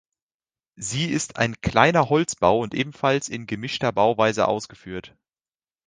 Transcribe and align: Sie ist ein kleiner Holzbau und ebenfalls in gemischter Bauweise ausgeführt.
Sie 0.77 1.11
ist 1.11 1.35
ein 1.37 1.61
kleiner 1.61 2.09
Holzbau 2.09 2.57
und 2.61 2.73
ebenfalls 2.73 3.29
in 3.29 3.45
gemischter 3.45 3.91
Bauweise 3.91 4.47
ausgeführt. 4.47 5.15